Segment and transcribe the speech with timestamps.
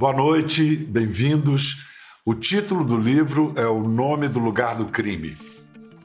[0.00, 1.84] Boa noite, bem-vindos.
[2.24, 5.36] O título do livro é O Nome do Lugar do Crime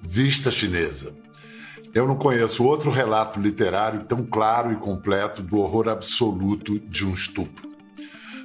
[0.04, 1.16] Vista Chinesa.
[1.94, 7.14] Eu não conheço outro relato literário tão claro e completo do horror absoluto de um
[7.14, 7.70] estupro.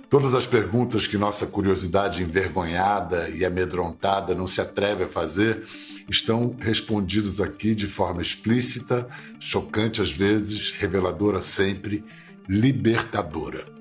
[0.08, 5.66] Todas as perguntas que nossa curiosidade envergonhada e amedrontada não se atreve a fazer
[6.08, 9.08] estão respondidas aqui de forma explícita,
[9.40, 12.04] chocante às vezes, reveladora sempre,
[12.48, 13.79] libertadora.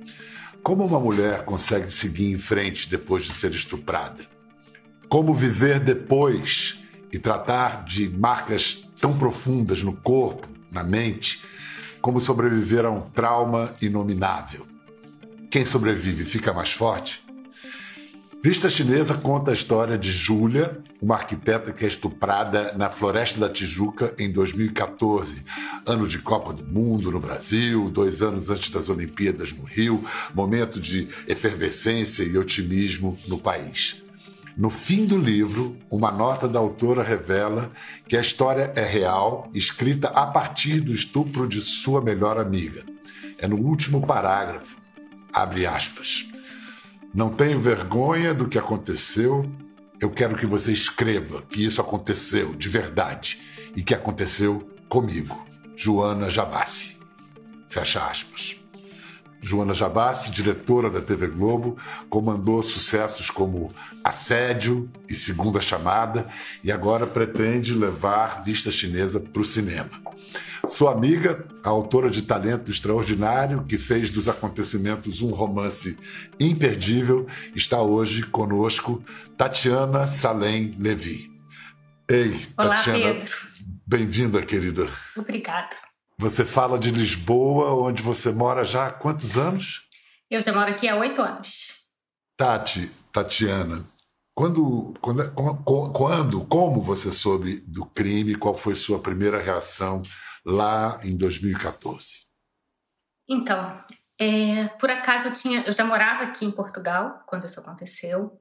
[0.69, 4.23] Como uma mulher consegue seguir em frente depois de ser estuprada?
[5.09, 6.79] Como viver depois
[7.11, 11.43] e tratar de marcas tão profundas no corpo, na mente,
[11.99, 14.67] como sobreviver a um trauma inominável?
[15.49, 17.25] Quem sobrevive fica mais forte?
[18.41, 23.49] Vista Chinesa conta a história de Júlia, uma arquiteta que é estuprada na Floresta da
[23.49, 25.43] Tijuca em 2014,
[25.85, 30.79] ano de Copa do Mundo no Brasil, dois anos antes das Olimpíadas no Rio, momento
[30.79, 34.01] de efervescência e otimismo no país.
[34.55, 37.69] No fim do livro, uma nota da autora revela
[38.07, 42.85] que a história é real, escrita a partir do estupro de sua melhor amiga.
[43.37, 44.77] É no último parágrafo.
[45.33, 46.38] Abre aspas.
[47.13, 49.49] Não tenho vergonha do que aconteceu.
[49.99, 53.39] Eu quero que você escreva que isso aconteceu de verdade
[53.75, 55.35] e que aconteceu comigo,
[55.75, 56.97] Joana Jabassi.
[57.67, 58.58] Fecha aspas.
[59.41, 61.77] Joana Jabassi, diretora da TV Globo,
[62.09, 63.73] comandou sucessos como
[64.03, 66.27] Assédio e Segunda Chamada
[66.63, 69.89] e agora pretende levar Vista Chinesa para o cinema.
[70.67, 75.97] Sua amiga, a autora de talento extraordinário, que fez dos acontecimentos um romance
[76.39, 79.03] imperdível, está hoje conosco,
[79.37, 81.31] Tatiana Salem Levi.
[82.09, 83.13] Ei, Olá, Tatiana.
[83.13, 83.35] Pedro.
[83.87, 84.89] Bem-vinda, querida.
[85.15, 85.88] Obrigada.
[86.19, 89.87] Você fala de Lisboa, onde você mora já há quantos anos?
[90.29, 91.85] Eu já moro aqui há oito anos.
[92.35, 93.87] Tati, Tatiana,
[94.35, 95.31] quando, quando,
[95.93, 98.35] quando, como você soube do crime?
[98.35, 100.01] Qual foi sua primeira reação
[100.45, 102.25] lá em 2014?
[103.25, 103.81] Então,
[104.19, 108.37] é, por acaso eu tinha, eu já morava aqui em Portugal quando isso aconteceu.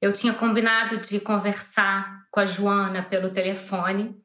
[0.00, 4.18] Eu tinha combinado de conversar com a Joana pelo telefone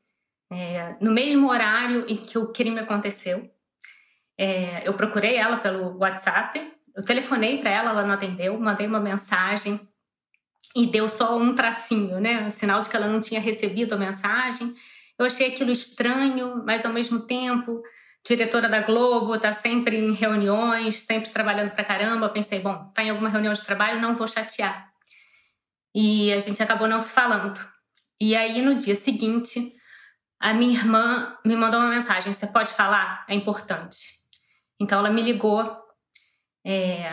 [0.52, 3.50] é, no mesmo horário em que o crime aconteceu.
[4.38, 9.00] É, eu procurei ela pelo WhatsApp, eu telefonei para ela, ela não atendeu, mandei uma
[9.00, 9.80] mensagem
[10.76, 12.42] e deu só um tracinho, né?
[12.42, 14.76] Um sinal de que ela não tinha recebido a mensagem.
[15.18, 17.82] Eu achei aquilo estranho, mas ao mesmo tempo,
[18.26, 22.26] diretora da Globo, tá sempre em reuniões, sempre trabalhando pra caramba.
[22.26, 24.92] Eu pensei, bom, tá em alguma reunião de trabalho, não vou chatear.
[25.94, 27.58] E a gente acabou não se falando.
[28.20, 29.74] E aí, no dia seguinte,
[30.46, 33.26] a minha irmã me mandou uma mensagem: Você pode falar?
[33.28, 34.20] É importante.
[34.80, 35.76] Então ela me ligou,
[36.64, 37.10] é,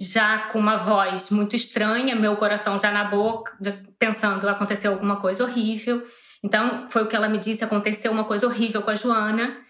[0.00, 3.56] já com uma voz muito estranha, meu coração já na boca,
[4.00, 6.04] pensando: aconteceu alguma coisa horrível.
[6.42, 9.64] Então foi o que ela me disse: aconteceu uma coisa horrível com a Joana.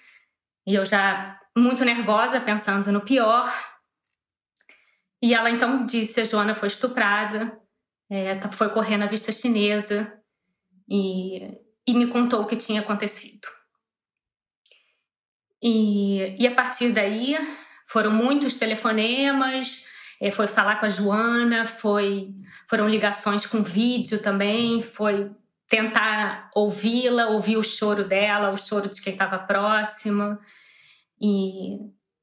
[0.66, 3.46] E eu já muito nervosa, pensando no pior.
[5.22, 7.60] E ela então disse: a Joana foi estuprada,
[8.10, 10.18] é, foi correr na vista chinesa.
[10.88, 13.46] E e me contou o que tinha acontecido.
[15.62, 17.36] E, e a partir daí
[17.86, 19.86] foram muitos telefonemas,
[20.20, 22.34] é, foi falar com a Joana, foi,
[22.68, 25.30] foram ligações com vídeo também, foi
[25.68, 30.38] tentar ouvi-la, ouvir o choro dela, o choro de quem estava próximo.
[31.20, 31.78] E,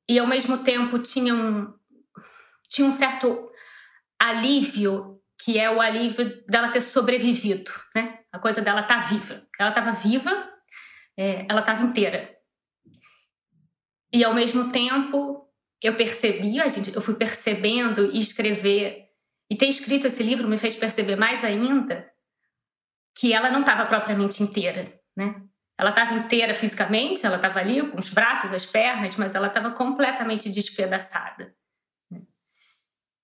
[0.08, 1.74] e ao mesmo tempo tinha um,
[2.68, 3.50] tinha um certo
[4.20, 8.20] alívio, que é o alívio dela ter sobrevivido, né?
[8.32, 9.46] A coisa dela tá viva.
[9.60, 10.32] Ela estava viva,
[11.18, 12.34] é, ela estava inteira.
[14.12, 15.50] E ao mesmo tempo,
[15.82, 19.10] eu percebi, a gente, eu fui percebendo e escrever.
[19.50, 22.10] E ter escrito esse livro me fez perceber mais ainda
[23.18, 25.44] que ela não estava propriamente inteira, né?
[25.78, 29.72] Ela estava inteira fisicamente, ela estava ali com os braços, as pernas, mas ela estava
[29.72, 31.54] completamente despedaçada.
[32.10, 32.22] Né?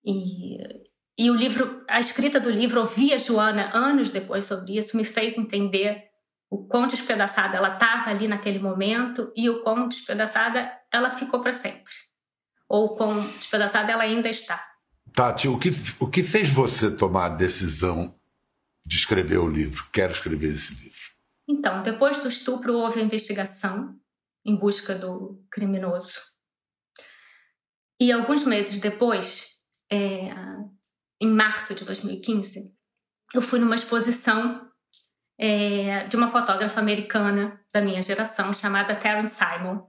[0.04, 0.89] E,
[1.20, 5.04] e o livro, a escrita do livro, ouvir a Joana anos depois sobre isso, me
[5.04, 6.06] fez entender
[6.50, 11.52] o quão despedaçada ela estava ali naquele momento e o quão despedaçada ela ficou para
[11.52, 11.92] sempre.
[12.70, 14.66] Ou o quão despedaçada ela ainda está.
[15.14, 18.16] Tati, o que, o que fez você tomar a decisão
[18.86, 19.90] de escrever o livro?
[19.92, 21.10] Quero escrever esse livro.
[21.46, 23.94] Então, depois do estupro, houve a investigação
[24.46, 26.18] em busca do criminoso.
[28.00, 29.58] E alguns meses depois,
[29.92, 30.32] é,
[31.22, 32.74] em março de 2015,
[33.34, 34.70] eu fui numa exposição
[35.38, 39.88] é, de uma fotógrafa americana da minha geração chamada Taryn Simon.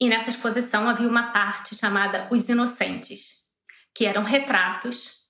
[0.00, 3.48] E nessa exposição havia uma parte chamada Os Inocentes,
[3.94, 5.28] que eram retratos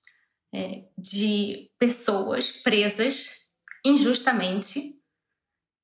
[0.53, 3.49] é, de pessoas presas
[3.85, 4.99] injustamente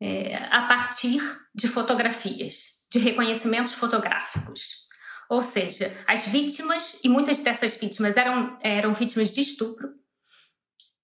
[0.01, 1.21] é, a partir
[1.53, 4.84] de fotografias, de reconhecimentos fotográficos.
[5.29, 9.89] Ou seja, as vítimas, e muitas dessas vítimas eram, eram vítimas de estupro,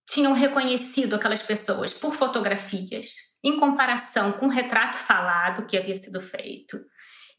[0.07, 3.13] tinham reconhecido aquelas pessoas por fotografias,
[3.44, 6.77] em comparação com o retrato falado que havia sido feito.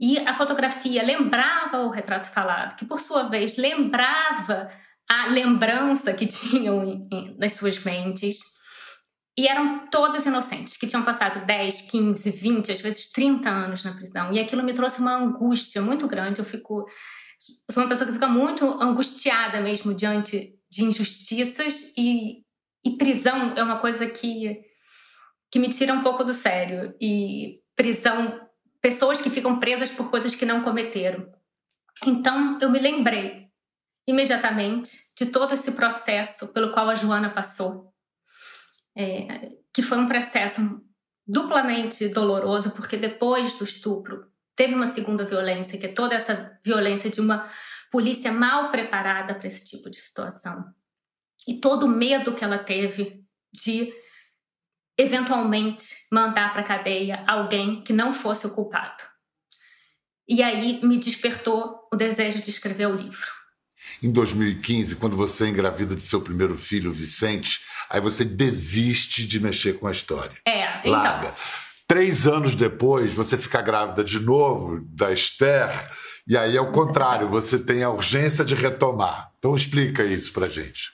[0.00, 4.70] E a fotografia lembrava o retrato falado, que por sua vez lembrava
[5.08, 7.06] a lembrança que tinham
[7.38, 8.38] nas suas mentes.
[9.37, 13.94] E eram todos inocentes, que tinham passado 10, 15, 20, às vezes 30 anos na
[13.94, 14.32] prisão.
[14.32, 16.40] E aquilo me trouxe uma angústia muito grande.
[16.40, 16.87] Eu fico.
[17.70, 22.44] Sou uma pessoa que fica muito angustiada mesmo diante de injustiças, e,
[22.84, 24.61] e prisão é uma coisa que,
[25.50, 26.94] que me tira um pouco do sério.
[27.00, 28.38] E prisão,
[28.82, 31.26] pessoas que ficam presas por coisas que não cometeram.
[32.06, 33.46] Então eu me lembrei
[34.06, 37.92] imediatamente de todo esse processo pelo qual a Joana passou
[38.97, 40.81] é, que foi um processo
[41.27, 47.11] duplamente doloroso, porque depois do estupro teve uma segunda violência, que é toda essa violência
[47.11, 47.50] de uma
[47.91, 50.65] polícia mal preparada para esse tipo de situação.
[51.47, 53.93] E todo o medo que ela teve de
[54.97, 59.03] eventualmente mandar para a cadeia alguém que não fosse o culpado.
[60.29, 63.27] E aí me despertou o desejo de escrever o livro.
[64.03, 67.61] Em 2015, quando você engravida de seu primeiro filho, Vicente,
[67.93, 70.33] aí você desiste de mexer com a história.
[70.49, 70.93] É, então.
[70.93, 71.35] Larga.
[71.87, 75.69] Três anos depois, você fica grávida de novo da Esther,
[76.27, 79.31] e aí é o contrário, você tem a urgência de retomar.
[79.39, 80.91] Então explica isso pra gente.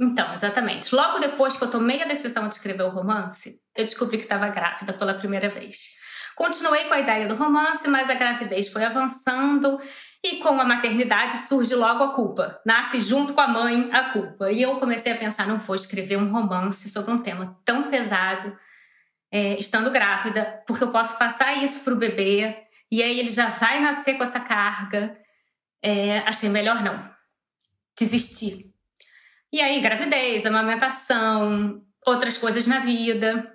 [0.00, 0.92] Então, exatamente.
[0.92, 4.48] Logo depois que eu tomei a decisão de escrever o romance, eu descobri que estava
[4.48, 5.94] grávida pela primeira vez.
[6.34, 9.80] Continuei com a ideia do romance, mas a gravidez foi avançando
[10.24, 12.58] e com a maternidade surge logo a culpa.
[12.64, 14.50] Nasce junto com a mãe a culpa.
[14.50, 18.56] E eu comecei a pensar: não vou escrever um romance sobre um tema tão pesado,
[19.30, 22.56] é, estando grávida, porque eu posso passar isso para o bebê
[22.90, 25.14] e aí ele já vai nascer com essa carga.
[25.82, 27.06] É, achei melhor não.
[27.98, 28.72] Desistir.
[29.52, 33.52] E aí, gravidez, amamentação, outras coisas na vida.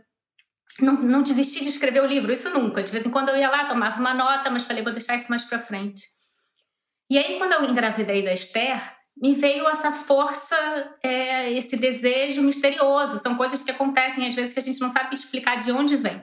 [0.80, 2.84] Não, não desisti de escrever o livro, isso nunca.
[2.84, 5.30] De vez em quando eu ia lá, tomava uma nota, mas falei, vou deixar isso
[5.30, 6.19] mais para frente.
[7.10, 8.82] E aí, quando eu engravidei da Esther,
[9.22, 10.56] me veio essa força,
[11.04, 13.18] é, esse desejo misterioso.
[13.18, 16.22] São coisas que acontecem às vezes que a gente não sabe explicar de onde vem.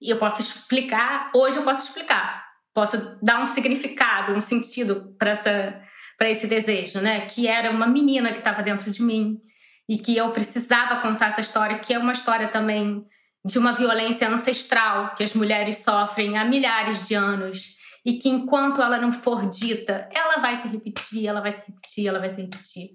[0.00, 2.46] E eu posso explicar, hoje eu posso explicar.
[2.72, 5.82] Posso dar um significado, um sentido para essa
[6.16, 7.26] para esse desejo, né?
[7.26, 9.40] Que era uma menina que estava dentro de mim
[9.88, 13.06] e que eu precisava contar essa história, que é uma história também
[13.44, 18.80] de uma violência ancestral que as mulheres sofrem há milhares de anos e que enquanto
[18.80, 22.40] ela não for dita, ela vai se repetir, ela vai se repetir, ela vai se
[22.40, 22.90] repetir.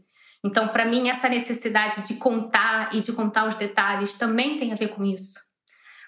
[0.45, 4.75] Então, para mim, essa necessidade de contar e de contar os detalhes também tem a
[4.75, 5.39] ver com isso.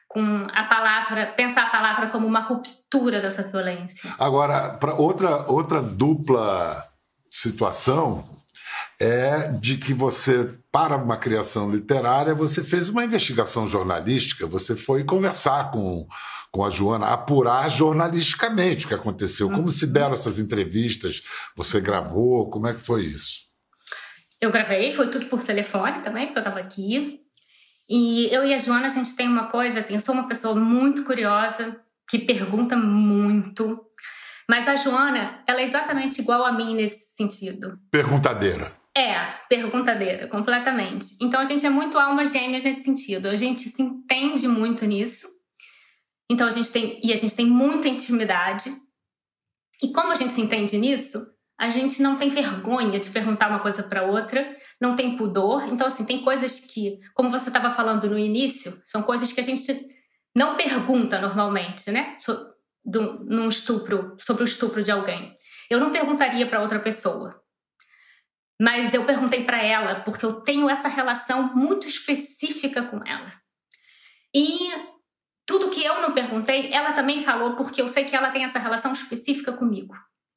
[0.08, 4.14] Com a palavra, pensar a palavra como uma ruptura dessa violência.
[4.20, 6.86] Agora, para outra, outra dupla
[7.30, 8.24] situação
[9.00, 15.04] é de que você, para uma criação literária, você fez uma investigação jornalística, você foi
[15.04, 16.08] conversar com
[16.56, 19.50] com a Joana, apurar jornalisticamente o que aconteceu.
[19.50, 21.22] Como se deram essas entrevistas?
[21.54, 22.50] Você gravou?
[22.50, 23.44] Como é que foi isso?
[24.40, 27.20] Eu gravei, foi tudo por telefone também, porque eu estava aqui.
[27.90, 30.56] E eu e a Joana, a gente tem uma coisa, assim, eu sou uma pessoa
[30.56, 31.76] muito curiosa,
[32.10, 33.86] que pergunta muito.
[34.50, 37.78] Mas a Joana, ela é exatamente igual a mim nesse sentido.
[37.92, 38.72] Perguntadeira.
[38.98, 41.18] É, perguntadeira, completamente.
[41.22, 43.28] Então a gente é muito alma gêmea nesse sentido.
[43.28, 45.28] A gente se entende muito nisso.
[46.32, 48.74] Então a gente tem e a gente tem muita intimidade.
[49.84, 51.28] E como a gente se entende nisso,
[51.60, 55.68] a gente não tem vergonha de perguntar uma coisa para outra, não tem pudor.
[55.68, 59.44] Então assim, tem coisas que, como você estava falando no início, são coisas que a
[59.44, 59.78] gente
[60.34, 62.16] não pergunta normalmente, né?
[62.20, 62.34] So,
[62.84, 65.36] do, num estupro, sobre o estupro de alguém.
[65.70, 67.42] Eu não perguntaria para outra pessoa.
[68.62, 73.30] Mas eu perguntei para ela porque eu tenho essa relação muito específica com ela.
[74.34, 74.72] E
[75.46, 78.60] tudo que eu não perguntei, ela também falou, porque eu sei que ela tem essa
[78.60, 79.94] relação específica comigo.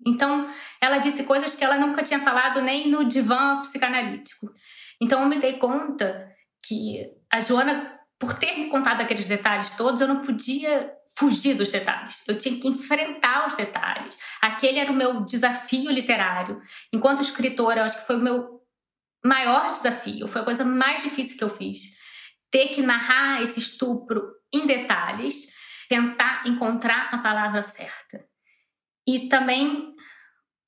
[0.06, 0.48] Então,
[0.80, 4.52] ela disse coisas que ela nunca tinha falado nem no divã psicanalítico.
[5.00, 6.30] Então, eu me dei conta
[6.66, 11.68] que a Joana, por ter me contado aqueles detalhes todos, eu não podia fugir dos
[11.70, 12.22] detalhes.
[12.28, 14.16] Eu tinha que enfrentar os detalhes.
[14.40, 16.62] Aquele era o meu desafio literário.
[16.92, 18.62] Enquanto escritora, eu acho que foi o meu
[19.25, 20.28] maior desafio.
[20.28, 21.80] Foi a coisa mais difícil que eu fiz.
[22.52, 25.48] Ter que narrar esse estupro em detalhes,
[25.88, 28.25] tentar encontrar a palavra certa.
[29.04, 29.92] E também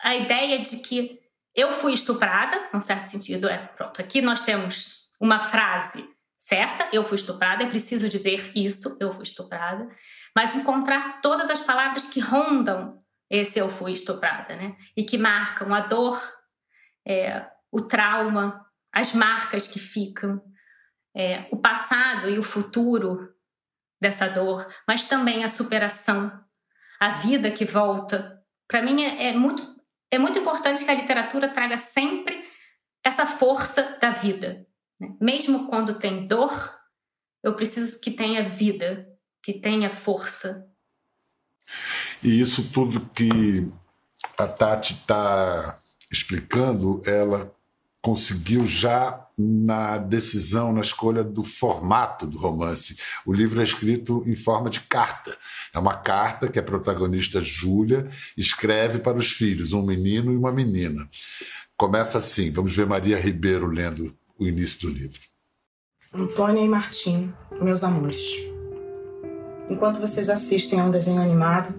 [0.02, 1.20] a ideia de que
[1.54, 4.00] eu fui estuprada, num certo sentido, é pronto.
[4.00, 9.22] Aqui nós temos uma frase certa, eu fui estuprada, é preciso dizer isso, eu fui
[9.22, 9.86] estuprada,
[10.36, 14.76] mas encontrar todas as palavras que rondam esse eu fui estuprada, né?
[14.96, 16.20] E que marcam a dor,
[17.06, 20.42] é, o trauma, as marcas que ficam,
[21.14, 23.32] é, o passado e o futuro
[24.00, 26.32] dessa dor, mas também a superação,
[26.98, 28.42] a vida que volta.
[28.66, 29.78] Para mim é, é, muito
[30.12, 32.44] é muito importante que a literatura traga sempre
[33.04, 34.66] essa força da vida,
[34.98, 35.14] né?
[35.20, 36.52] mesmo quando tem dor,
[37.44, 39.06] eu preciso que tenha vida,
[39.42, 40.66] que tenha força.
[42.22, 43.70] E isso tudo que
[44.38, 45.78] a Tati está
[46.10, 47.54] explicando, ela
[48.02, 52.96] conseguiu já na decisão, na escolha do formato do romance.
[53.26, 55.36] O livro é escrito em forma de carta.
[55.72, 60.52] É uma carta que a protagonista Júlia escreve para os filhos, um menino e uma
[60.52, 61.08] menina.
[61.76, 65.20] Começa assim, vamos ver Maria Ribeiro lendo o início do livro.
[66.12, 68.20] Antônia e Martim, meus amores.
[69.70, 71.72] Enquanto vocês assistem a um desenho animado,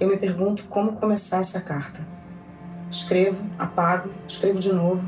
[0.00, 2.00] eu me pergunto como começar essa carta.
[2.90, 5.04] Escrevo, apago, escrevo de novo,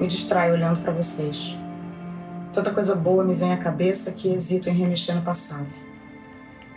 [0.00, 1.54] me distraio olhando para vocês.
[2.50, 5.66] Tanta coisa boa me vem à cabeça que hesito em remexer no passado.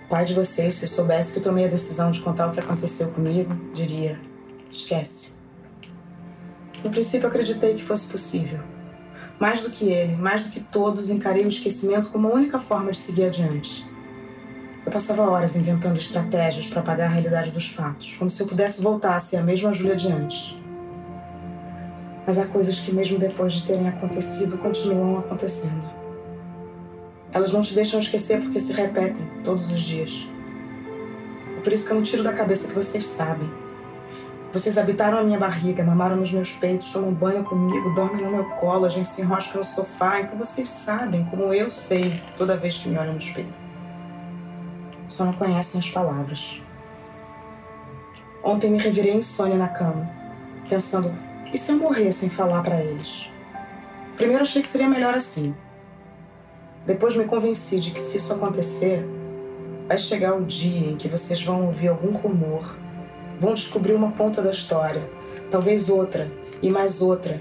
[0.10, 3.56] Pai de vocês, se soubesse que tomei a decisão de contar o que aconteceu comigo,
[3.74, 4.20] diria:
[4.70, 5.32] esquece.
[6.84, 8.60] No princípio, acreditei que fosse possível.
[9.40, 12.92] Mais do que ele, mais do que todos, encarei o esquecimento como a única forma
[12.92, 13.93] de seguir adiante.
[14.86, 18.84] Eu passava horas inventando estratégias para apagar a realidade dos fatos, como se eu pudesse
[18.84, 20.58] voltar a ser a mesma Júlia de antes.
[22.28, 25.84] Mas há coisas que, mesmo depois de terem acontecido, continuam acontecendo.
[27.32, 30.28] Elas não te deixam esquecer porque se repetem todos os dias.
[31.58, 33.50] É por isso que eu não tiro da cabeça que vocês sabem.
[34.52, 38.46] Vocês habitaram a minha barriga, mamaram nos meus peitos, tomam banho comigo, dormem no meu
[38.60, 42.78] colo, a gente se enrosca no sofá, então vocês sabem, como eu sei, toda vez
[42.78, 43.63] que me olham no espelho.
[45.14, 46.60] Só não conhecem as palavras.
[48.44, 50.10] Ontem me revirei insônia na cama,
[50.68, 51.14] pensando
[51.54, 53.30] e se eu morrer sem falar para eles?
[54.18, 55.54] Primeiro achei que seria melhor assim.
[56.88, 59.06] Depois me convenci de que se isso acontecer,
[59.88, 62.76] vai chegar o dia em que vocês vão ouvir algum rumor,
[63.40, 65.08] vão descobrir uma ponta da história,
[65.52, 66.28] talvez outra
[66.60, 67.40] e mais outra.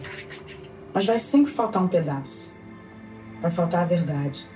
[0.92, 2.54] Mas vai sempre faltar um pedaço.
[3.40, 4.46] Vai faltar a verdade.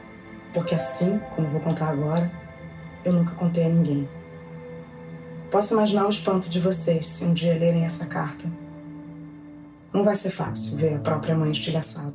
[0.52, 2.30] Porque assim, como vou contar agora,
[3.06, 4.08] eu nunca contei a ninguém.
[5.50, 8.44] Posso imaginar o espanto de vocês se um dia lerem essa carta
[9.96, 12.14] não vai ser fácil ver a própria mãe estilhaçada.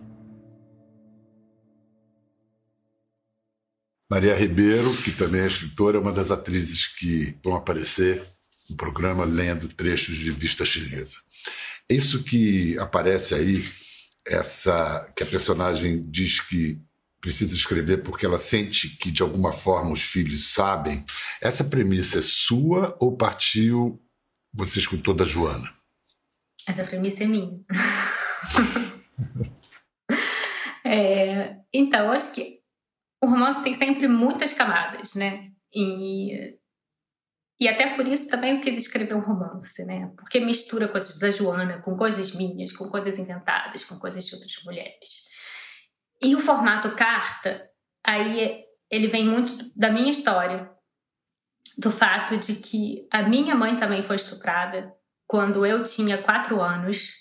[4.10, 8.24] Maria Ribeiro, que também é escritora, é uma das atrizes que vão aparecer
[8.70, 11.18] no programa lendo trechos de Vista Chinesa.
[11.90, 13.66] Isso que aparece aí,
[14.28, 16.80] essa que a personagem diz que
[17.22, 21.06] precisa escrever porque ela sente que de alguma forma os filhos sabem.
[21.40, 24.02] Essa premissa é sua ou partiu
[24.54, 25.74] você escutou da Joana?
[26.68, 27.60] Essa premissa é minha.
[30.84, 32.60] é, então, acho que
[33.24, 35.52] o romance tem sempre muitas camadas, né?
[35.74, 36.58] E,
[37.60, 40.12] e até por isso também eu quis escrever um romance, né?
[40.18, 44.54] Porque mistura coisas da Joana com coisas minhas, com coisas inventadas, com coisas de outras
[44.66, 45.31] mulheres.
[46.22, 47.70] E o formato carta,
[48.06, 50.70] aí ele vem muito da minha história,
[51.78, 54.94] do fato de que a minha mãe também foi estuprada
[55.26, 57.14] quando eu tinha quatro anos,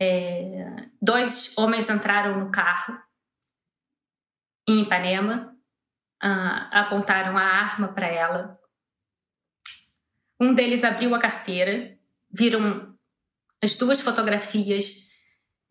[0.00, 2.96] é, dois homens entraram no carro
[4.68, 5.52] em Ipanema,
[6.22, 8.58] uh, apontaram a arma para ela.
[10.40, 11.98] Um deles abriu a carteira,
[12.30, 12.96] viram
[13.62, 15.08] as duas fotografias,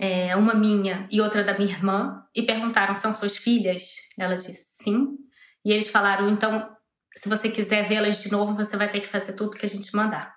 [0.01, 4.10] é, uma minha e outra da minha irmã, e perguntaram: são suas filhas?
[4.17, 5.15] Ela disse sim.
[5.63, 6.75] E eles falaram: então,
[7.15, 9.96] se você quiser vê-las de novo, você vai ter que fazer tudo que a gente
[9.96, 10.36] mandar.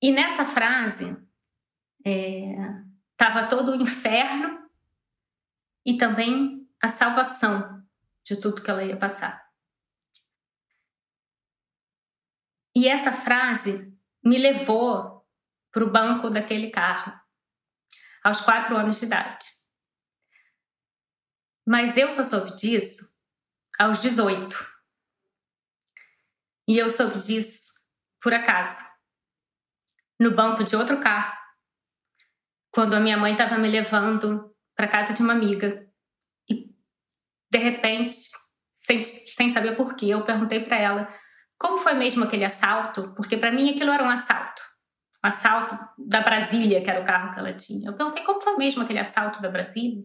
[0.00, 1.16] E nessa frase
[2.04, 4.60] estava é, todo o inferno
[5.84, 7.82] e também a salvação
[8.24, 9.42] de tudo que ela ia passar.
[12.74, 13.92] E essa frase
[14.24, 15.21] me levou
[15.72, 17.18] para o banco daquele carro,
[18.22, 19.46] aos quatro anos de idade.
[21.66, 23.12] Mas eu só soube disso
[23.78, 24.72] aos 18.
[26.68, 27.72] E eu soube disso
[28.20, 28.92] por acaso
[30.20, 31.36] no banco de outro carro,
[32.70, 35.84] quando a minha mãe estava me levando para casa de uma amiga.
[36.48, 36.72] E,
[37.50, 38.16] de repente,
[38.72, 41.22] sem, sem saber porquê, eu perguntei para ela
[41.58, 44.62] como foi mesmo aquele assalto, porque para mim aquilo era um assalto.
[45.22, 47.88] Assalto da Brasília, que era o carro que ela tinha.
[47.88, 50.04] Eu perguntei como foi mesmo aquele assalto da Brasília.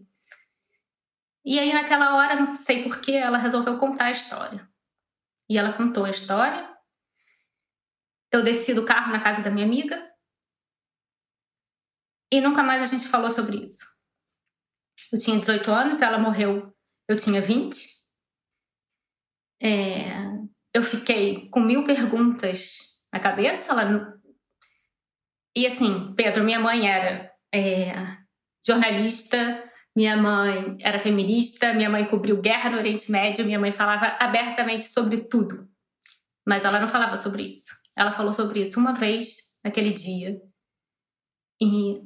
[1.44, 4.68] E aí, naquela hora, não sei porquê, ela resolveu contar a história.
[5.48, 6.76] E ela contou a história.
[8.30, 10.08] Eu desci do carro na casa da minha amiga.
[12.30, 13.84] E nunca mais a gente falou sobre isso.
[15.12, 16.76] Eu tinha 18 anos, ela morreu,
[17.08, 17.98] eu tinha 20.
[19.60, 20.10] É,
[20.74, 23.72] eu fiquei com mil perguntas na cabeça.
[23.72, 24.17] Ela...
[25.58, 27.92] E assim, Pedro, minha mãe era é,
[28.64, 34.16] jornalista, minha mãe era feminista, minha mãe cobriu guerra no Oriente Médio, minha mãe falava
[34.20, 35.68] abertamente sobre tudo.
[36.46, 37.74] Mas ela não falava sobre isso.
[37.96, 40.40] Ela falou sobre isso uma vez naquele dia.
[41.60, 42.04] E,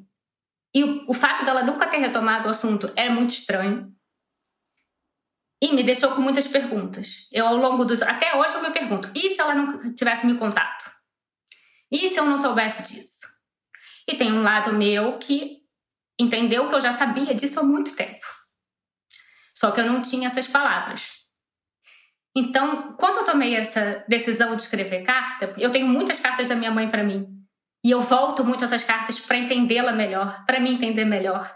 [0.74, 3.94] e o, o fato dela nunca ter retomado o assunto é muito estranho.
[5.62, 7.28] E me deixou com muitas perguntas.
[7.30, 8.00] Eu, ao longo dos.
[8.00, 10.90] Até hoje, eu me pergunto: e se ela não tivesse me contato?
[11.90, 13.11] E se eu não soubesse disso?
[14.08, 15.58] E tem um lado meu que
[16.18, 18.26] entendeu que eu já sabia disso há muito tempo.
[19.54, 21.22] Só que eu não tinha essas palavras.
[22.34, 26.70] Então, quando eu tomei essa decisão de escrever carta, eu tenho muitas cartas da minha
[26.70, 27.28] mãe para mim.
[27.84, 31.54] E eu volto muito essas cartas para entendê-la melhor, para me entender melhor.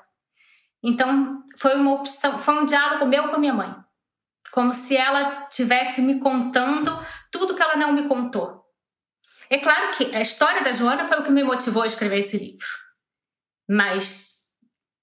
[0.83, 3.75] Então, foi uma opção, foi um diálogo meu com a minha mãe.
[4.53, 6.97] Como se ela tivesse me contando
[7.33, 8.66] tudo que ela não me contou.
[9.51, 12.37] É claro que a história da Joana foi o que me motivou a escrever esse
[12.37, 12.67] livro.
[13.69, 14.47] Mas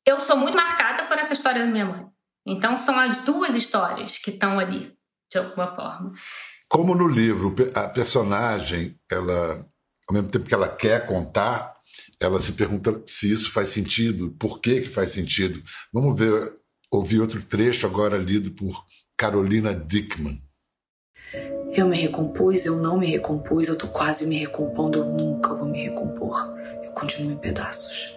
[0.06, 2.06] eu sou muito marcada por essa história da minha mãe.
[2.46, 4.94] Então são as duas histórias que estão ali,
[5.32, 6.14] de alguma forma.
[6.68, 9.66] Como no livro, a personagem, ela,
[10.08, 11.74] ao mesmo tempo que ela quer contar,
[12.20, 15.62] ela se pergunta se isso faz sentido, por que, que faz sentido.
[15.94, 16.54] Vamos ver,
[16.92, 18.86] ouvir outro trecho agora lido por
[19.18, 20.42] Carolina Dickman.
[21.76, 25.66] Eu me recompus, eu não me recompus, eu tô quase me recompondo, eu nunca vou
[25.66, 26.56] me recompor.
[26.84, 28.16] Eu continuo em pedaços.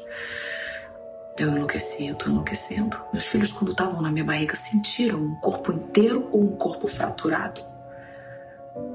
[1.39, 3.01] Eu enlouqueci, eu tô enlouquecendo.
[3.15, 7.63] Meus filhos, quando estavam na minha barriga, sentiram um corpo inteiro ou um corpo fraturado.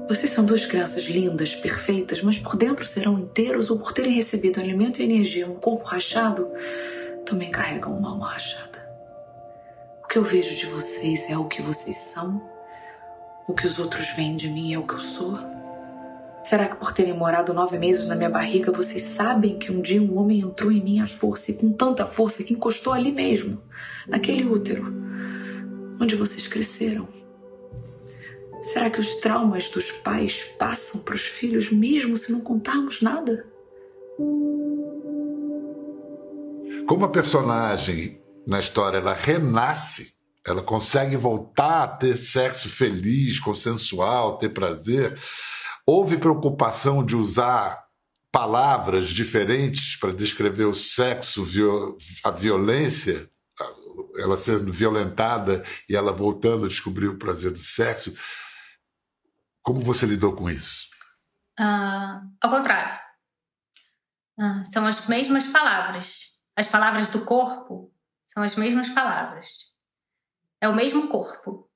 [0.06, 4.60] Vocês são duas crianças lindas, perfeitas, mas por dentro serão inteiros ou por terem recebido
[4.60, 6.48] alimento e energia, um corpo rachado,
[7.26, 8.80] também carregam uma alma rachada.
[10.04, 12.51] O que eu vejo de vocês é o que vocês são?
[13.48, 15.38] O que os outros veem de mim é o que eu sou?
[16.44, 20.02] Será que por terem morado nove meses na minha barriga, vocês sabem que um dia
[20.02, 23.62] um homem entrou em mim à força e com tanta força que encostou ali mesmo,
[24.06, 24.92] naquele útero,
[26.00, 27.08] onde vocês cresceram?
[28.60, 33.46] Será que os traumas dos pais passam para os filhos mesmo se não contarmos nada?
[36.86, 40.12] Como a personagem na história ela renasce,
[40.46, 45.18] ela consegue voltar a ter sexo feliz, consensual, ter prazer
[45.84, 47.84] Houve preocupação de usar
[48.30, 51.44] palavras diferentes para descrever o sexo,
[52.24, 53.28] a violência,
[54.16, 58.14] ela sendo violentada e ela voltando a descobrir o prazer do sexo.
[59.60, 60.86] Como você lidou com isso?
[61.58, 63.00] Uh, ao contrário.
[64.38, 66.38] Uh, são as mesmas palavras.
[66.56, 67.92] As palavras do corpo
[68.26, 69.48] são as mesmas palavras.
[70.62, 71.68] É o mesmo corpo.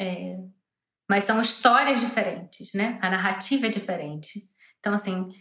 [0.00, 0.38] É,
[1.10, 2.96] mas são histórias diferentes, né?
[3.02, 4.40] A narrativa é diferente.
[4.78, 5.32] Então, assim,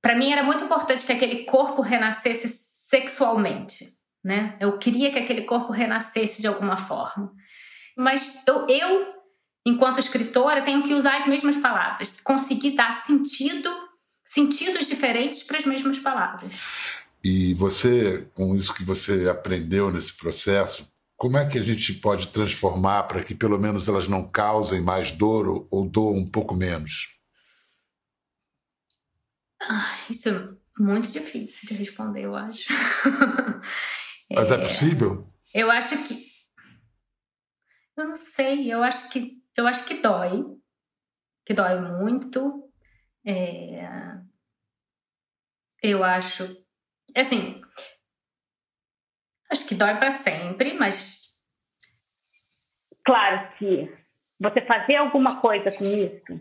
[0.00, 3.84] para mim era muito importante que aquele corpo renascesse sexualmente,
[4.24, 4.56] né?
[4.60, 7.34] Eu queria que aquele corpo renascesse de alguma forma.
[7.96, 9.16] Mas eu, eu
[9.66, 13.68] enquanto escritora, tenho que usar as mesmas palavras, conseguir dar sentido,
[14.24, 16.52] sentidos diferentes para as mesmas palavras.
[17.24, 22.28] E você, com isso que você aprendeu nesse processo, como é que a gente pode
[22.28, 27.16] transformar para que pelo menos elas não causem mais dor ou, doam um pouco menos?
[29.62, 30.48] Ah, isso é
[30.78, 32.66] muito difícil de responder, eu acho.
[34.30, 35.32] Mas é, é possível?
[35.54, 36.26] Eu acho que.
[37.96, 40.44] Eu não sei, eu acho que eu acho que dói.
[41.44, 42.70] Que dói muito.
[43.24, 43.88] É...
[45.82, 46.44] Eu acho.
[47.16, 47.62] Assim,
[49.50, 51.42] Acho que dói para sempre, mas.
[53.04, 53.92] Claro que
[54.38, 56.40] você fazer alguma coisa com isso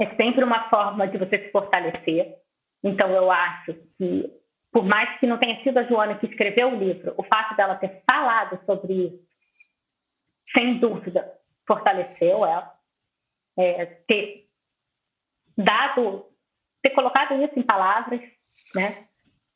[0.00, 2.36] é sempre uma forma de você se fortalecer.
[2.82, 4.30] Então, eu acho que,
[4.72, 7.76] por mais que não tenha sido a Joana que escreveu o livro, o fato dela
[7.76, 9.24] ter falado sobre isso,
[10.52, 11.32] sem dúvida,
[11.66, 12.72] fortaleceu ela.
[13.56, 14.48] É, ter
[15.56, 16.26] dado,
[16.82, 18.20] ter colocado isso em palavras,
[18.74, 19.06] né?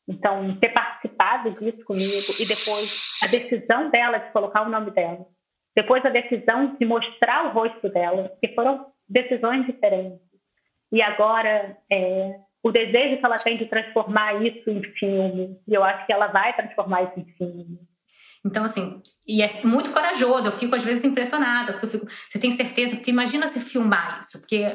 [0.09, 5.23] Então, ter participado disso comigo e depois a decisão dela de colocar o nome dela,
[5.75, 10.19] depois a decisão de mostrar o rosto dela, que foram decisões diferentes.
[10.91, 15.57] E agora, é, o desejo que ela tem de transformar isso em filme.
[15.67, 17.79] E eu acho que ela vai transformar isso em filme.
[18.43, 20.47] Então, assim, e é muito corajoso.
[20.47, 21.73] Eu fico, às vezes, impressionada.
[21.73, 22.95] Porque eu fico, você tem certeza?
[22.95, 24.39] Porque imagina você filmar isso.
[24.39, 24.65] Porque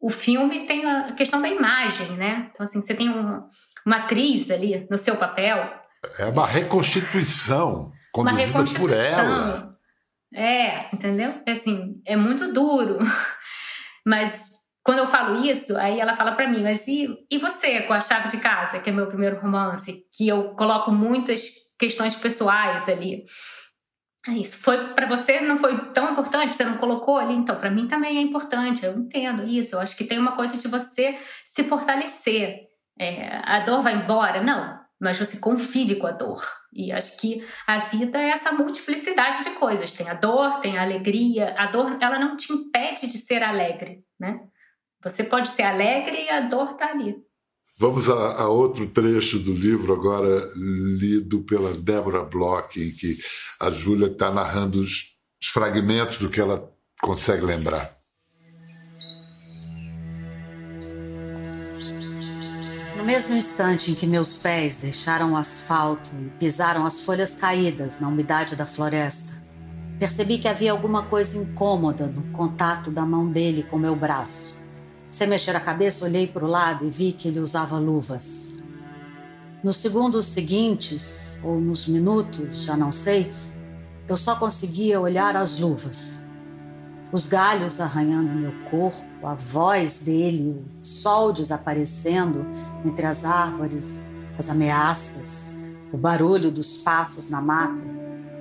[0.00, 2.50] o filme tem a questão da imagem, né?
[2.52, 3.48] Então, assim, você tem um,
[3.86, 5.72] uma atriz ali no seu papel.
[6.18, 8.86] É uma reconstituição conduzida uma reconstituição.
[8.86, 9.76] por ela.
[10.34, 11.40] É, entendeu?
[11.46, 12.98] É assim, é muito duro.
[14.04, 17.92] Mas quando eu falo isso, aí ela fala para mim, mas e, e você com
[17.92, 22.88] a chave de casa, que é meu primeiro romance, que eu coloco muitas questões pessoais
[22.88, 23.24] ali.
[24.28, 27.70] É isso foi para você não foi tão importante, você não colocou ali, então para
[27.70, 28.86] mim também é importante.
[28.86, 29.74] Eu entendo isso.
[29.74, 32.66] Eu acho que tem uma coisa de você se fortalecer.
[32.98, 36.42] É, a dor vai embora, não, mas você convive com a dor.
[36.72, 39.92] E acho que a vida é essa multiplicidade de coisas.
[39.92, 41.54] Tem a dor, tem a alegria.
[41.56, 44.40] A dor, ela não te impede de ser alegre, né?
[45.02, 47.16] Você pode ser alegre e a dor está ali.
[47.78, 53.18] Vamos a, a, outro trecho do livro, agora lido pela Débora Bloch, em que
[53.60, 57.95] a Júlia está narrando os, os fragmentos do que ela consegue lembrar.
[62.96, 68.00] No mesmo instante em que meus pés deixaram o asfalto e pisaram as folhas caídas
[68.00, 69.42] na umidade da floresta,
[69.98, 74.58] percebi que havia alguma coisa incômoda no contato da mão dele com meu braço.
[75.10, 78.56] Sem mexer a cabeça, olhei para o lado e vi que ele usava luvas.
[79.62, 83.30] Nos segundos seguintes, ou nos minutos, já não sei,
[84.08, 86.18] eu só conseguia olhar as luvas.
[87.12, 92.44] Os galhos arranhando meu corpo, a voz dele, o sol desaparecendo
[92.84, 94.02] entre as árvores,
[94.36, 95.54] as ameaças,
[95.92, 97.84] o barulho dos passos na mata,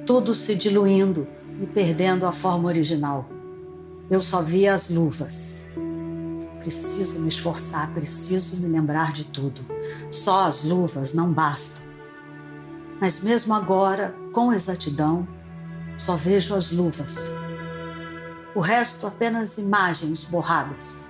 [0.06, 1.28] tudo se diluindo
[1.62, 3.30] e perdendo a forma original.
[4.10, 5.66] Eu só via as luvas.
[6.60, 9.64] Preciso me esforçar, preciso me lembrar de tudo.
[10.10, 11.84] Só as luvas não bastam.
[13.00, 15.28] Mas mesmo agora, com exatidão,
[15.98, 17.32] só vejo as luvas.
[18.56, 21.08] O resto apenas imagens borradas.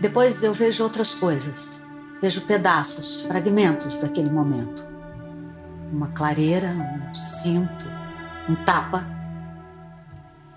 [0.00, 1.82] Depois eu vejo outras coisas.
[2.20, 4.84] Vejo pedaços, fragmentos daquele momento.
[5.92, 7.86] Uma clareira, um cinto,
[8.48, 9.16] um tapa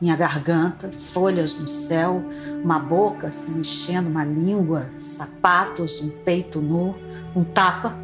[0.01, 2.23] minha garganta, folhas no céu,
[2.63, 6.95] uma boca se mexendo, uma língua, sapatos, um peito nu,
[7.35, 7.97] um tapa,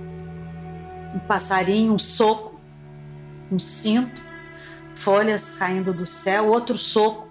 [1.16, 2.60] um passarinho, um soco,
[3.50, 4.22] um cinto,
[4.94, 7.25] folhas caindo do céu, outro soco,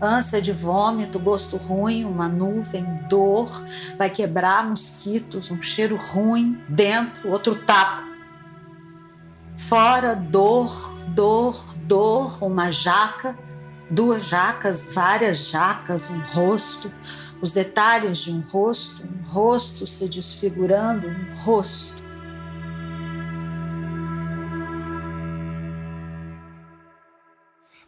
[0.00, 3.64] ânsia de vômito, gosto ruim, uma nuvem, dor,
[3.96, 8.04] vai quebrar mosquitos, um cheiro ruim, dentro, outro tapa.
[9.56, 13.36] Fora, dor, dor, dor, uma jaca,
[13.90, 16.92] duas jacas, várias jacas, um rosto,
[17.40, 21.97] os detalhes de um rosto, um rosto se desfigurando, um rosto.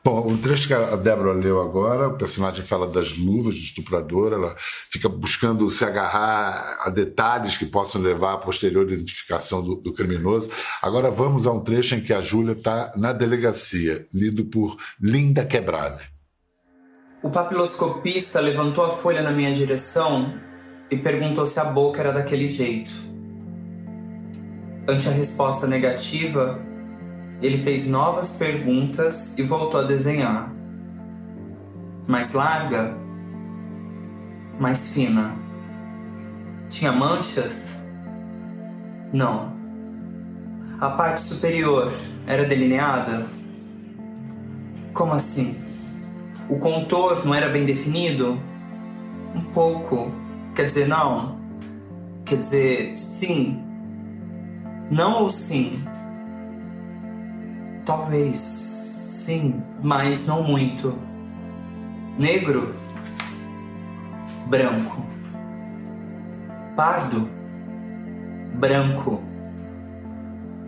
[0.02, 4.32] Bom, o trecho que a Débora leu agora, o personagem fala das luvas de estuprador,
[4.32, 9.92] ela fica buscando se agarrar a detalhes que possam levar à posterior identificação do, do
[9.92, 10.50] criminoso.
[10.80, 15.44] Agora vamos a um trecho em que a Júlia está na delegacia, lido por Linda
[15.44, 16.00] Quebrada.
[17.22, 20.32] O papiloscopista levantou a folha na minha direção
[20.90, 22.90] e perguntou se a boca era daquele jeito.
[24.88, 26.69] Ante a resposta negativa,
[27.42, 30.52] ele fez novas perguntas e voltou a desenhar.
[32.06, 32.94] Mais larga,
[34.58, 35.34] mais fina.
[36.68, 37.80] Tinha manchas?
[39.12, 39.52] Não.
[40.80, 41.92] A parte superior
[42.26, 43.26] era delineada?
[44.92, 45.58] Como assim?
[46.48, 48.38] O contorno era bem definido?
[49.34, 50.12] Um pouco.
[50.54, 51.38] Quer dizer, não.
[52.24, 53.62] Quer dizer, sim.
[54.90, 55.82] Não ou sim?
[57.90, 60.96] Talvez sim, mas não muito.
[62.16, 62.72] Negro,
[64.46, 65.04] branco.
[66.76, 67.28] Pardo,
[68.54, 69.20] branco.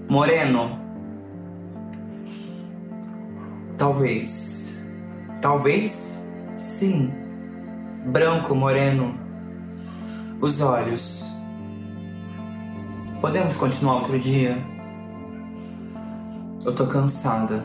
[0.08, 0.68] Moreno,
[3.78, 4.82] talvez.
[5.40, 7.08] Talvez sim,
[8.06, 9.14] branco, moreno.
[10.40, 11.40] Os olhos.
[13.20, 14.71] Podemos continuar outro dia?
[16.64, 17.64] Eu tô cansada.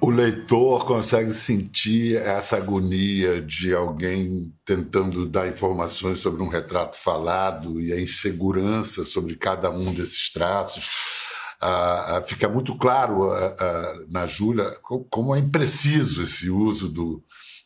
[0.00, 7.80] O leitor consegue sentir essa agonia de alguém tentando dar informações sobre um retrato falado
[7.80, 10.88] e a insegurança sobre cada um desses traços.
[11.60, 14.76] Ah, ah, fica muito claro ah, na Júlia
[15.10, 17.22] como é impreciso esse uso do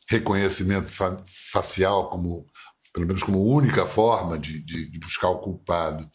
[0.08, 2.46] reconhecimento fa facial como
[2.92, 6.08] pelo menos como única forma de, de, de buscar o culpado.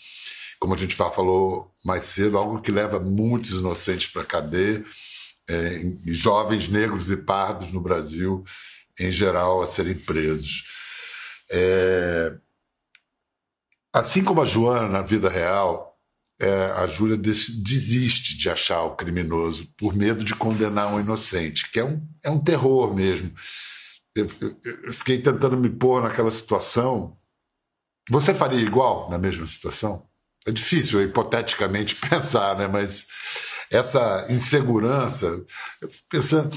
[0.61, 4.85] Como a gente falou mais cedo, algo que leva muitos inocentes para a cadeia,
[5.49, 8.43] é, jovens negros e pardos no Brasil,
[8.99, 10.63] em geral, a serem presos.
[11.49, 12.37] É,
[13.91, 15.99] assim como a Joana na vida real,
[16.39, 21.79] é, a Júlia desiste de achar o criminoso por medo de condenar um inocente, que
[21.79, 23.33] é um, é um terror mesmo.
[24.15, 27.17] Eu, eu, eu fiquei tentando me pôr naquela situação.
[28.11, 30.07] Você faria igual na mesma situação?
[30.45, 32.67] É difícil, hipoteticamente, pensar, né?
[32.67, 33.07] mas
[33.69, 35.43] essa insegurança,
[35.81, 36.55] eu fico pensando,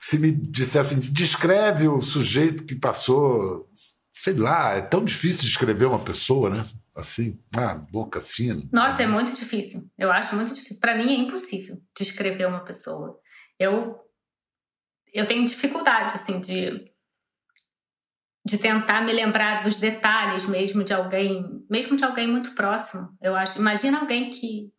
[0.00, 3.68] se me dissessem, descreve o sujeito que passou,
[4.10, 6.64] sei lá, é tão difícil descrever uma pessoa, né?
[6.94, 8.68] Assim, ah, boca fina.
[8.70, 9.88] Nossa, é muito difícil.
[9.96, 10.78] Eu acho muito difícil.
[10.78, 13.18] Para mim é impossível descrever uma pessoa.
[13.58, 13.98] Eu
[15.12, 16.91] eu tenho dificuldade assim de
[18.44, 23.08] de tentar me lembrar dos detalhes mesmo de alguém, mesmo de alguém muito próximo.
[23.20, 24.72] Eu acho, imagina alguém que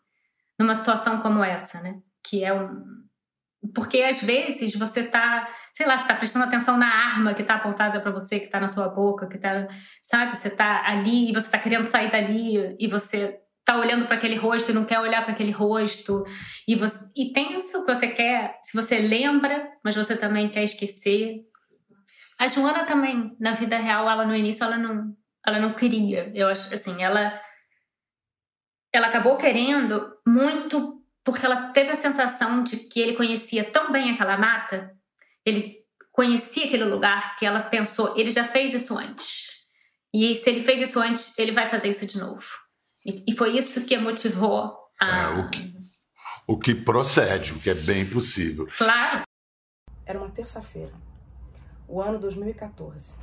[0.60, 2.00] numa situação como essa, né?
[2.24, 3.04] Que é um
[3.74, 7.56] porque às vezes você tá, sei lá, você tá prestando atenção na arma que tá
[7.56, 9.68] apontada para você, que tá na sua boca, que tá,
[10.02, 14.18] sabe, você tá ali e você tá querendo sair dali e você tá olhando para
[14.18, 16.26] aquele rosto e não quer olhar para aquele rosto
[16.68, 20.64] e você e tem isso que você quer, se você lembra, mas você também quer
[20.64, 21.46] esquecer.
[22.40, 25.16] A Joana também, na vida real, ela no início ela não,
[25.46, 26.32] ela não queria.
[26.36, 27.40] Eu acho assim, ela
[28.92, 34.12] ela acabou querendo muito porque ela teve a sensação de que ele conhecia tão bem
[34.12, 34.96] aquela mata,
[35.46, 35.78] ele
[36.12, 39.54] conhecia aquele lugar que ela pensou, ele já fez isso antes.
[40.14, 42.46] E se ele fez isso antes, ele vai fazer isso de novo.
[43.06, 45.08] E, e foi isso que a motivou a.
[45.08, 45.74] É, o, que,
[46.48, 48.68] o que procede, o que é bem possível.
[48.78, 49.24] Claro.
[50.06, 50.94] Era uma terça-feira,
[51.88, 53.16] o ano 2014.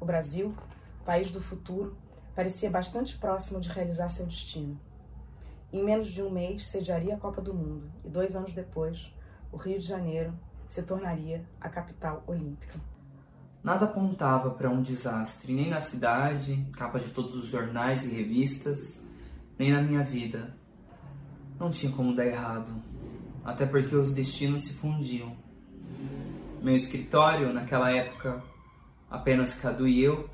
[0.00, 0.54] O Brasil,
[1.04, 1.96] país do futuro,
[2.34, 4.78] parecia bastante próximo de realizar seu destino.
[5.72, 9.12] Em menos de um mês, sediaria a Copa do Mundo e dois anos depois,
[9.52, 10.32] o Rio de Janeiro
[10.68, 12.78] se tornaria a capital olímpica.
[13.62, 19.06] Nada apontava para um desastre, nem na cidade, capa de todos os jornais e revistas,
[19.58, 20.54] nem na minha vida.
[21.58, 22.72] Não tinha como dar errado,
[23.44, 25.36] até porque os destinos se fundiam.
[26.60, 28.42] Meu escritório, naquela época,
[29.10, 30.28] apenas Cadu e eu,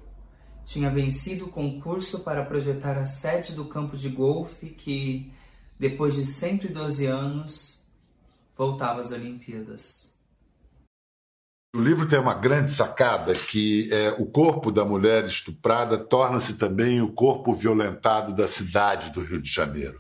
[0.65, 5.31] tinha vencido o concurso para projetar a sede do campo de golfe que,
[5.79, 7.87] depois de 112 anos,
[8.57, 10.15] voltava às Olimpíadas.
[11.75, 17.03] O livro tem uma grande sacada que é o corpo da mulher estuprada torna-se também
[17.03, 19.99] o corpo violentado da cidade do Rio de Janeiro.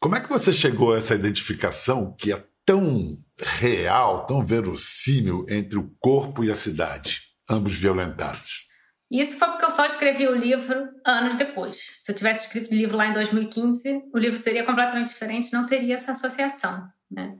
[0.00, 5.78] Como é que você chegou a essa identificação que é tão real, tão verossímil entre
[5.78, 8.68] o corpo e a cidade, ambos violentados?
[9.10, 12.00] Isso foi porque eu só escrevi o livro anos depois.
[12.04, 15.64] Se eu tivesse escrito o livro lá em 2015, o livro seria completamente diferente, não
[15.64, 17.38] teria essa associação, né?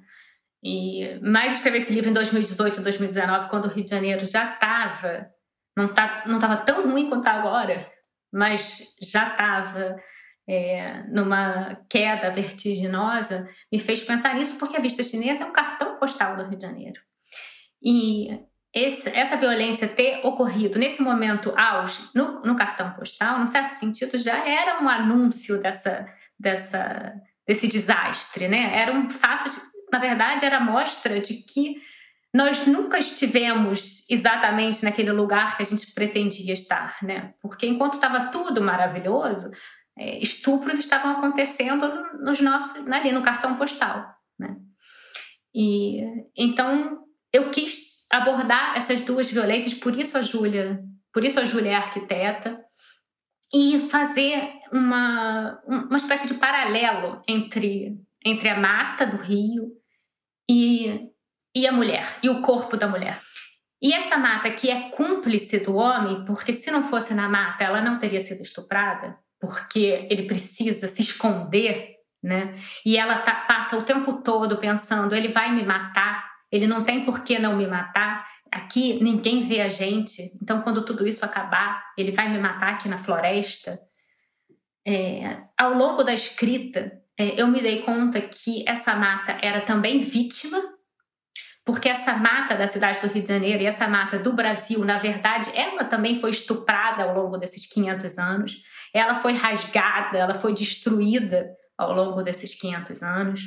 [0.63, 5.29] E mais escrever esse livro em 2018, 2019, quando o Rio de Janeiro já estava,
[5.77, 7.87] não tá, não estava tão ruim quanto tá agora,
[8.33, 9.97] mas já estava
[10.49, 15.99] é, numa queda vertiginosa, me fez pensar nisso porque a vista chinesa é um cartão
[15.99, 17.01] postal do Rio de Janeiro.
[17.83, 18.41] E
[18.75, 24.17] esse, essa violência ter ocorrido nesse momento auge no, no, cartão postal, num certo sentido,
[24.17, 26.09] já era um anúncio dessa,
[26.39, 27.15] dessa,
[27.47, 28.75] desse desastre, né?
[28.75, 29.57] Era um fato, de,
[29.93, 31.77] na verdade, era mostra de que
[32.33, 37.33] nós nunca estivemos exatamente naquele lugar que a gente pretendia estar, né?
[37.41, 39.51] Porque enquanto estava tudo maravilhoso,
[39.99, 41.87] estupros estavam acontecendo
[42.21, 44.07] nos nossos, ali no cartão postal,
[44.39, 44.57] né?
[45.55, 46.03] E
[46.37, 50.81] então eu quis abordar essas duas violências, por isso a Júlia,
[51.13, 52.59] por isso a Júlia é arquiteta,
[53.53, 59.73] e fazer uma, uma espécie de paralelo entre, entre a mata do rio
[60.49, 61.09] e,
[61.55, 63.21] e a mulher, e o corpo da mulher.
[63.81, 67.81] E essa mata que é cúmplice do homem, porque se não fosse na mata ela
[67.81, 72.55] não teria sido estuprada, porque ele precisa se esconder, né?
[72.85, 77.05] E ela tá, passa o tempo todo pensando: ele vai me matar, ele não tem
[77.05, 78.27] por que não me matar.
[78.51, 80.23] Aqui ninguém vê a gente.
[80.43, 83.79] Então, quando tudo isso acabar, ele vai me matar aqui na floresta.
[84.87, 90.01] É, ao longo da escrita, é, eu me dei conta que essa mata era também
[90.01, 90.59] vítima,
[91.69, 94.97] porque essa mata da cidade do Rio de Janeiro e essa mata do Brasil, na
[94.97, 98.63] verdade, ela também foi estuprada ao longo desses 500 anos.
[98.91, 103.43] Ela foi rasgada, ela foi destruída ao longo desses 500 anos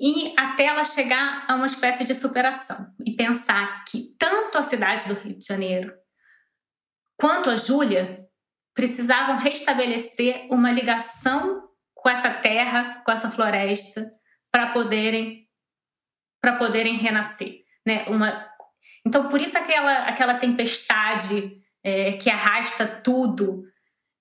[0.00, 5.06] e até ela chegar a uma espécie de superação e pensar que tanto a cidade
[5.08, 5.92] do Rio de Janeiro
[7.18, 8.24] quanto a Júlia,
[8.72, 14.10] precisavam restabelecer uma ligação com essa terra, com essa floresta,
[14.50, 15.42] para poderem
[16.42, 18.04] para poderem renascer, né?
[18.08, 18.50] Uma
[19.06, 23.64] então por isso aquela aquela tempestade é, que arrasta tudo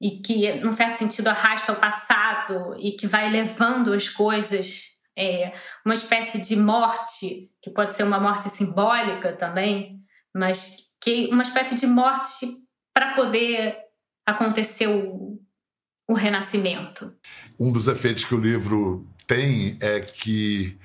[0.02, 4.82] e que, num certo sentido, arrasta o passado e que vai levando as coisas,
[5.16, 5.54] é,
[5.86, 10.00] uma espécie de morte, que pode ser uma morte simbólica também,
[10.36, 12.48] mas que uma espécie de morte
[12.92, 13.78] para poder
[14.26, 15.40] acontecer o,
[16.10, 17.16] o renascimento.
[17.60, 20.80] Um dos efeitos que o livro tem é que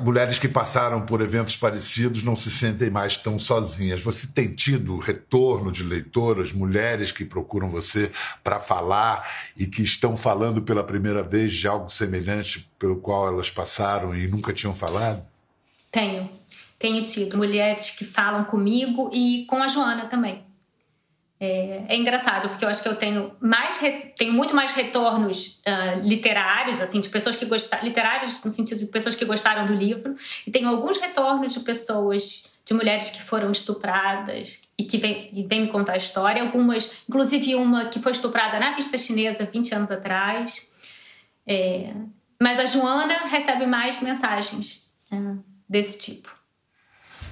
[0.00, 4.00] mulheres que passaram por eventos parecidos não se sentem mais tão sozinhas.
[4.00, 8.10] Você tem tido retorno de leitoras, mulheres que procuram você
[8.42, 13.50] para falar e que estão falando pela primeira vez de algo semelhante pelo qual elas
[13.50, 15.24] passaram e nunca tinham falado?
[15.90, 16.30] Tenho.
[16.78, 20.51] Tenho tido mulheres que falam comigo e com a Joana também.
[21.44, 23.76] É, é, engraçado, porque eu acho que eu tenho mais
[24.16, 28.86] tenho muito mais retornos uh, literários, assim, de pessoas que gostaram, literários no sentido de
[28.86, 30.14] pessoas que gostaram do livro,
[30.46, 35.62] e tenho alguns retornos de pessoas, de mulheres que foram estupradas e que vêm vem
[35.62, 39.90] me contar a história, algumas, inclusive uma que foi estuprada na vista chinesa 20 anos
[39.90, 40.70] atrás.
[41.44, 41.92] É,
[42.40, 46.41] mas a Joana recebe mais mensagens uh, desse tipo.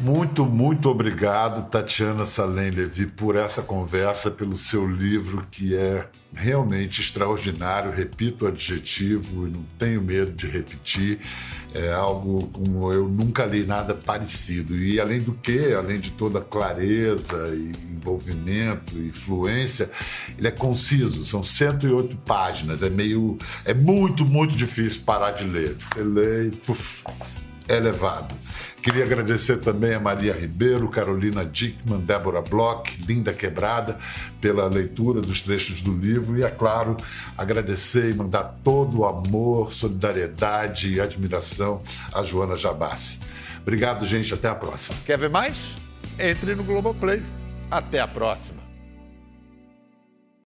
[0.01, 7.03] Muito, muito obrigado, Tatiana Salem Levi, por essa conversa, pelo seu livro que é realmente
[7.03, 7.91] extraordinário.
[7.91, 11.19] Repito o adjetivo e não tenho medo de repetir.
[11.75, 14.75] É algo como eu nunca li nada parecido.
[14.75, 19.91] E além do que, além de toda clareza e envolvimento e fluência,
[20.39, 21.27] ele é conciso.
[21.27, 22.83] São 108 páginas.
[22.83, 23.37] É meio,
[23.67, 25.77] é muito, muito difícil parar de ler.
[25.93, 27.05] Você lê e puf,
[27.71, 28.35] é levado.
[28.83, 33.99] Queria agradecer também a Maria Ribeiro, Carolina Dickman, Débora Bloch, Linda Quebrada,
[34.41, 36.97] pela leitura dos trechos do livro e, é claro,
[37.37, 43.21] agradecer e mandar todo o amor, solidariedade e admiração a Joana Jabassi.
[43.61, 44.33] Obrigado, gente.
[44.33, 44.97] Até a próxima.
[45.05, 45.57] Quer ver mais?
[46.19, 47.23] Entre no Globoplay.
[47.71, 48.60] Até a próxima.